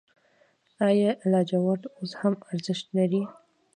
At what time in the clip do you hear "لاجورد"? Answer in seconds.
1.31-1.83